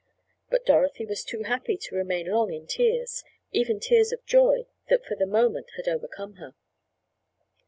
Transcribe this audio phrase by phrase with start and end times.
[0.49, 5.13] But Dorothy was too happy to remain long in tears—even tears of joy that for
[5.15, 6.55] the moment had overcome her.